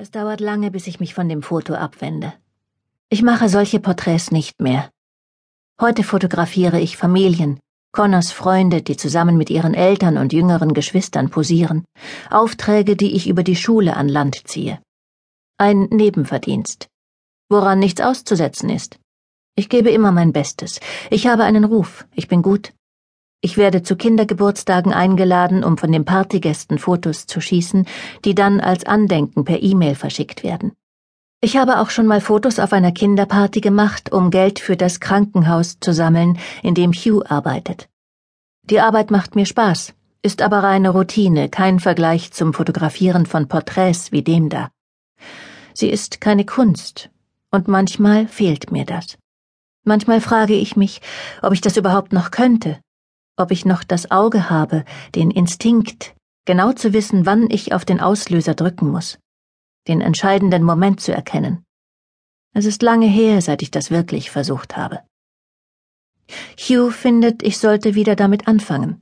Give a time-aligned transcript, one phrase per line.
[0.00, 2.32] Es dauert lange, bis ich mich von dem Foto abwende.
[3.08, 4.90] Ich mache solche Porträts nicht mehr.
[5.80, 7.58] Heute fotografiere ich Familien,
[7.90, 11.84] Connors Freunde, die zusammen mit ihren Eltern und jüngeren Geschwistern posieren,
[12.30, 14.80] Aufträge, die ich über die Schule an Land ziehe.
[15.56, 16.86] Ein Nebenverdienst,
[17.48, 19.00] woran nichts auszusetzen ist.
[19.56, 20.78] Ich gebe immer mein Bestes.
[21.10, 22.72] Ich habe einen Ruf, ich bin gut.
[23.40, 27.86] Ich werde zu Kindergeburtstagen eingeladen, um von den Partygästen Fotos zu schießen,
[28.24, 30.72] die dann als Andenken per E-Mail verschickt werden.
[31.40, 35.78] Ich habe auch schon mal Fotos auf einer Kinderparty gemacht, um Geld für das Krankenhaus
[35.78, 37.88] zu sammeln, in dem Hugh arbeitet.
[38.64, 44.10] Die Arbeit macht mir Spaß, ist aber reine Routine, kein Vergleich zum Fotografieren von Porträts
[44.10, 44.70] wie dem da.
[45.74, 47.08] Sie ist keine Kunst,
[47.52, 49.16] und manchmal fehlt mir das.
[49.84, 51.00] Manchmal frage ich mich,
[51.40, 52.80] ob ich das überhaupt noch könnte,
[53.38, 54.84] ob ich noch das Auge habe,
[55.14, 59.18] den Instinkt, genau zu wissen, wann ich auf den Auslöser drücken muss,
[59.86, 61.64] den entscheidenden Moment zu erkennen.
[62.54, 65.00] Es ist lange her, seit ich das wirklich versucht habe.
[66.58, 69.00] Hugh findet, ich sollte wieder damit anfangen.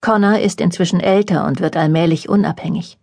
[0.00, 2.98] Connor ist inzwischen älter und wird allmählich unabhängig.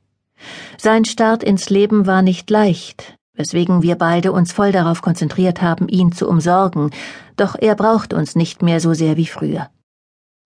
[0.78, 5.88] Sein Start ins Leben war nicht leicht, weswegen wir beide uns voll darauf konzentriert haben,
[5.88, 6.92] ihn zu umsorgen,
[7.36, 9.70] doch er braucht uns nicht mehr so sehr wie früher.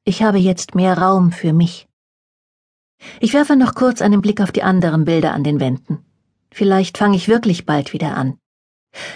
[0.05, 1.87] Ich habe jetzt mehr Raum für mich.
[3.21, 6.03] Ich werfe noch kurz einen Blick auf die anderen Bilder an den Wänden.
[6.51, 8.37] Vielleicht fange ich wirklich bald wieder an.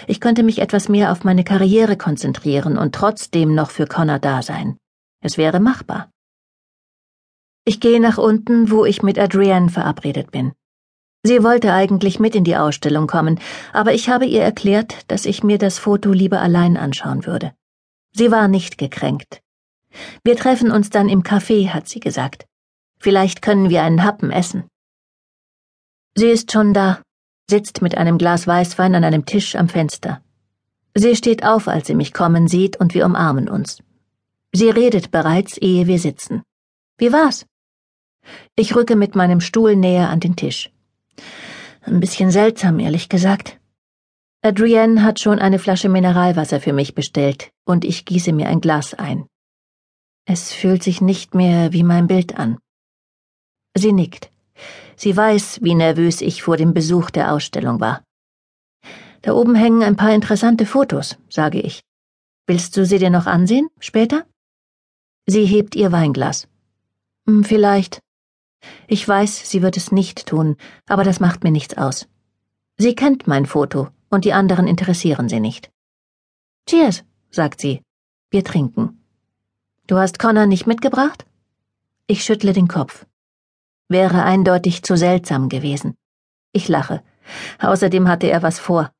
[0.06, 4.42] Ich könnte mich etwas mehr auf meine Karriere konzentrieren und trotzdem noch für Connor da
[4.42, 4.78] sein.
[5.20, 6.10] Es wäre machbar.
[7.66, 10.52] Ich gehe nach unten, wo ich mit Adrienne verabredet bin.
[11.22, 13.40] Sie wollte eigentlich mit in die Ausstellung kommen,
[13.74, 17.52] aber ich habe ihr erklärt, dass ich mir das Foto lieber allein anschauen würde.
[18.12, 19.42] Sie war nicht gekränkt.
[20.24, 22.46] Wir treffen uns dann im Café, hat sie gesagt.
[22.98, 24.64] Vielleicht können wir einen Happen essen.
[26.14, 27.00] Sie ist schon da,
[27.48, 30.20] sitzt mit einem Glas Weißwein an einem Tisch am Fenster.
[30.94, 33.78] Sie steht auf, als sie mich kommen sieht, und wir umarmen uns.
[34.52, 36.42] Sie redet bereits, ehe wir sitzen.
[36.96, 37.46] Wie war's?
[38.56, 40.70] Ich rücke mit meinem Stuhl näher an den Tisch.
[41.82, 43.58] Ein bisschen seltsam, ehrlich gesagt.
[44.42, 48.94] Adrienne hat schon eine Flasche Mineralwasser für mich bestellt, und ich gieße mir ein Glas
[48.94, 49.26] ein.
[50.30, 52.58] Es fühlt sich nicht mehr wie mein Bild an.
[53.74, 54.30] Sie nickt.
[54.94, 58.04] Sie weiß, wie nervös ich vor dem Besuch der Ausstellung war.
[59.22, 61.80] Da oben hängen ein paar interessante Fotos, sage ich.
[62.46, 64.26] Willst du sie dir noch ansehen, später?
[65.26, 66.46] Sie hebt ihr Weinglas.
[67.26, 68.00] Hm, vielleicht.
[68.86, 70.56] Ich weiß, sie wird es nicht tun,
[70.86, 72.06] aber das macht mir nichts aus.
[72.76, 75.70] Sie kennt mein Foto, und die anderen interessieren sie nicht.
[76.68, 77.80] Cheers, sagt sie.
[78.30, 78.97] Wir trinken.
[79.88, 81.24] Du hast Connor nicht mitgebracht?
[82.06, 83.06] Ich schüttle den Kopf.
[83.88, 85.96] Wäre eindeutig zu seltsam gewesen.
[86.52, 87.02] Ich lache.
[87.58, 88.92] Außerdem hatte er was vor.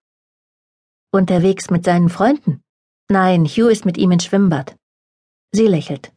[1.11, 2.63] Unterwegs mit seinen Freunden?
[3.11, 4.77] Nein, Hugh ist mit ihm ins Schwimmbad.
[5.53, 6.11] Sie lächelt.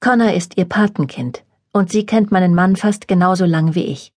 [0.00, 4.14] Connor ist ihr Patenkind, und sie kennt meinen Mann fast genauso lang wie ich.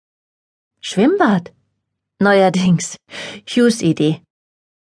[0.80, 1.52] Schwimmbad?
[2.20, 2.96] Neuerdings.
[3.46, 4.22] Hughes Idee.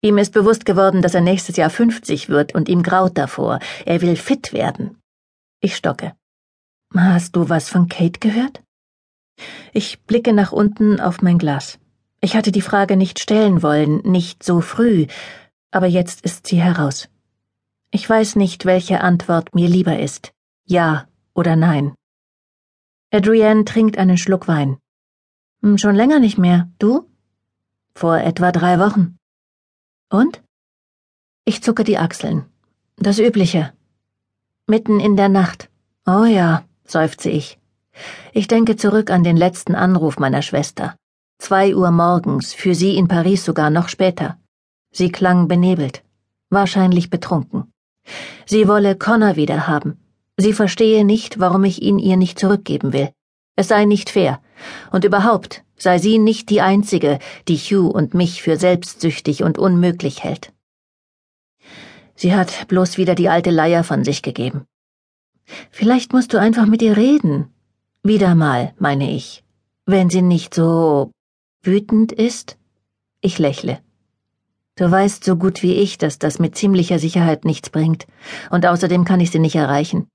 [0.00, 3.58] Ihm ist bewusst geworden, dass er nächstes Jahr 50 wird und ihm graut davor.
[3.84, 4.98] Er will fit werden.
[5.60, 6.14] Ich stocke.
[6.94, 8.62] Hast du was von Kate gehört?
[9.72, 11.78] Ich blicke nach unten auf mein Glas.
[12.20, 15.06] Ich hatte die Frage nicht stellen wollen, nicht so früh,
[15.70, 17.08] aber jetzt ist sie heraus.
[17.90, 20.32] Ich weiß nicht, welche Antwort mir lieber ist,
[20.64, 21.94] ja oder nein.
[23.10, 24.78] Adrienne trinkt einen Schluck Wein.
[25.62, 26.68] Hm, schon länger nicht mehr.
[26.78, 27.08] Du?
[27.94, 29.17] Vor etwa drei Wochen.
[30.10, 30.42] Und?
[31.44, 32.46] Ich zucke die Achseln.
[32.96, 33.74] Das Übliche.
[34.66, 35.68] Mitten in der Nacht.
[36.06, 37.58] Oh ja, seufze ich.
[38.32, 40.96] Ich denke zurück an den letzten Anruf meiner Schwester.
[41.38, 44.38] Zwei Uhr morgens, für sie in Paris sogar noch später.
[44.90, 46.02] Sie klang benebelt,
[46.48, 47.70] wahrscheinlich betrunken.
[48.46, 49.98] Sie wolle Connor wieder haben.
[50.38, 53.10] Sie verstehe nicht, warum ich ihn ihr nicht zurückgeben will.
[53.56, 54.40] Es sei nicht fair.
[54.90, 60.24] Und überhaupt sei sie nicht die Einzige, die Hugh und mich für selbstsüchtig und unmöglich
[60.24, 60.52] hält.
[62.14, 64.66] Sie hat bloß wieder die alte Leier von sich gegeben.
[65.70, 67.52] Vielleicht musst du einfach mit ihr reden.
[68.02, 69.44] Wieder mal, meine ich.
[69.86, 71.12] Wenn sie nicht so
[71.62, 72.58] wütend ist?
[73.20, 73.80] Ich lächle.
[74.76, 78.06] Du weißt so gut wie ich, dass das mit ziemlicher Sicherheit nichts bringt,
[78.50, 80.08] und außerdem kann ich sie nicht erreichen.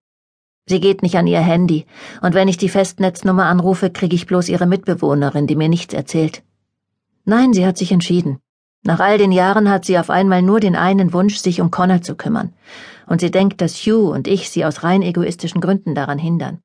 [0.65, 1.86] Sie geht nicht an ihr Handy,
[2.21, 6.44] und wenn ich die Festnetznummer anrufe, kriege ich bloß ihre Mitbewohnerin, die mir nichts erzählt.
[7.25, 8.39] Nein, sie hat sich entschieden.
[8.83, 12.01] Nach all den Jahren hat sie auf einmal nur den einen Wunsch, sich um Connor
[12.01, 12.54] zu kümmern,
[13.07, 16.60] und sie denkt, dass Hugh und ich sie aus rein egoistischen Gründen daran hindern.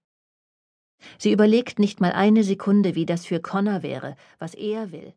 [1.16, 5.12] Sie überlegt nicht mal eine Sekunde, wie das für Connor wäre, was er will.